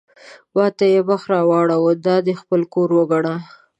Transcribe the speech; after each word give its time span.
ما 0.55 0.65
ته 0.77 0.85
یې 0.93 1.01
مخ 1.09 1.21
را 1.31 1.41
واړاوه: 1.49 1.93
دا 2.05 2.15
دې 2.25 2.33
خپل 2.41 2.61
کور 2.73 2.89
وګڼه. 2.97 3.35